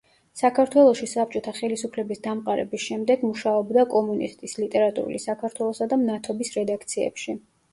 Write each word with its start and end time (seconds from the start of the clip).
საქართველოში 0.39 1.09
საბჭოთა 1.11 1.53
ხელისუფლების 1.57 2.23
დამყარების 2.27 2.81
შემდეგ 2.87 3.27
მუშაობდა 3.27 3.85
„კომუნისტის“, 3.93 4.57
„ლიტერატურული 4.65 5.23
საქართველოსა“ 5.27 5.91
და 5.93 6.01
„მნათობის“ 6.07 6.55
რედაქციებში. 6.61 7.39